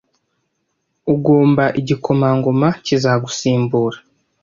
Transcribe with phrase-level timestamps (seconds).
[1.13, 3.97] ugomba igikomangoma kizagusimbura